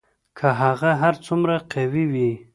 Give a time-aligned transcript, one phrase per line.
[0.37, 2.31] که هغه هر څومره قوي وي